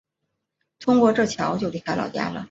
[0.79, 2.39] 通过这桥就离开老家了